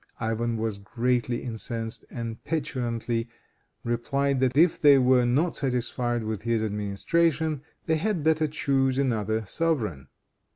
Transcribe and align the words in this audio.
Ivan 0.19 0.57
was 0.57 0.79
greatly 0.79 1.43
incensed, 1.43 2.05
and 2.09 2.43
petulantly 2.43 3.29
replied 3.83 4.39
that 4.39 4.57
if 4.57 4.79
they 4.79 4.97
were 4.97 5.27
not 5.27 5.55
satisfied 5.55 6.23
with 6.23 6.41
his 6.41 6.63
administration 6.63 7.61
they 7.85 7.97
had 7.97 8.23
better 8.23 8.47
choose 8.47 8.97
another 8.97 9.45
sovereign. 9.45 10.07